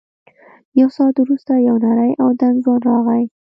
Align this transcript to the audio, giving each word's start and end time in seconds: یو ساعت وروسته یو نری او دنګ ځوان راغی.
یو 0.79 0.89
ساعت 0.97 1.15
وروسته 1.19 1.53
یو 1.67 1.75
نری 1.85 2.11
او 2.23 2.27
دنګ 2.41 2.55
ځوان 2.63 2.79
راغی. 2.89 3.23